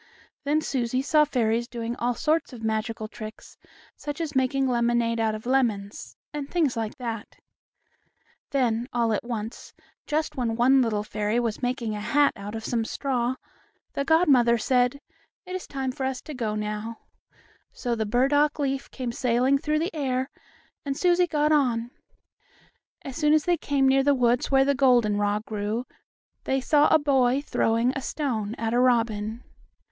[0.45, 3.55] Then Susie saw fairies doing all sorts of magical tricks,
[3.95, 7.35] such as making lemonade out of lemons, and things like that.
[8.49, 9.75] Then, all at once,
[10.07, 13.35] just when one little fairy was making a hat out of some straw,
[13.93, 14.99] the godmother said:
[15.45, 17.01] "It is time for us to go now,"
[17.71, 20.31] so the burdock leaf came sailing through the air,
[20.83, 21.91] and Susie got on.
[23.03, 25.85] As they came near the woods where the goldenrod grew
[26.45, 29.43] they saw a boy throwing a stone at a robin.